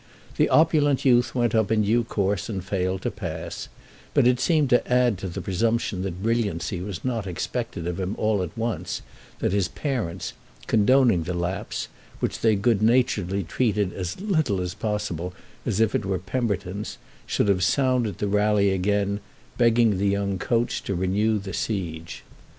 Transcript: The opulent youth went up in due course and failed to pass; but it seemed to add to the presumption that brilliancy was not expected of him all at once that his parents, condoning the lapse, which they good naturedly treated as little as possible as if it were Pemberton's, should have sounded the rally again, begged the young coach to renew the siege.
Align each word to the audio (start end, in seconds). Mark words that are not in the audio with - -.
The 0.37 0.49
opulent 0.49 1.05
youth 1.05 1.35
went 1.35 1.53
up 1.53 1.71
in 1.71 1.83
due 1.83 2.03
course 2.03 2.49
and 2.49 2.65
failed 2.65 3.03
to 3.03 3.11
pass; 3.11 3.69
but 4.15 4.25
it 4.25 4.39
seemed 4.39 4.71
to 4.71 4.91
add 4.91 5.19
to 5.19 5.27
the 5.27 5.41
presumption 5.43 6.01
that 6.01 6.23
brilliancy 6.23 6.81
was 6.81 7.05
not 7.05 7.27
expected 7.27 7.85
of 7.85 7.99
him 7.99 8.15
all 8.17 8.41
at 8.41 8.57
once 8.57 9.03
that 9.37 9.51
his 9.51 9.67
parents, 9.67 10.33
condoning 10.65 11.21
the 11.21 11.35
lapse, 11.35 11.87
which 12.19 12.39
they 12.39 12.55
good 12.55 12.81
naturedly 12.81 13.43
treated 13.43 13.93
as 13.93 14.19
little 14.19 14.59
as 14.59 14.73
possible 14.73 15.35
as 15.67 15.79
if 15.79 15.93
it 15.93 16.03
were 16.03 16.17
Pemberton's, 16.17 16.97
should 17.27 17.47
have 17.47 17.61
sounded 17.63 18.17
the 18.17 18.27
rally 18.27 18.71
again, 18.71 19.19
begged 19.59 19.99
the 19.99 20.09
young 20.09 20.39
coach 20.39 20.81
to 20.81 20.95
renew 20.95 21.37
the 21.37 21.53
siege. 21.53 22.23